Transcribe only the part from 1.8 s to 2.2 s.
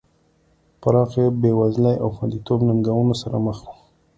او